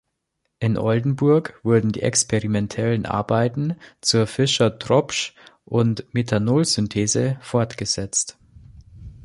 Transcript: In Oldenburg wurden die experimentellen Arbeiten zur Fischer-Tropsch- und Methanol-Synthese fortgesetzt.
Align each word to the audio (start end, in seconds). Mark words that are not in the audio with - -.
In 0.57 0.77
Oldenburg 0.79 1.59
wurden 1.61 1.91
die 1.91 2.01
experimentellen 2.01 3.05
Arbeiten 3.05 3.75
zur 4.01 4.25
Fischer-Tropsch- 4.25 5.35
und 5.63 6.11
Methanol-Synthese 6.11 7.37
fortgesetzt. 7.41 8.35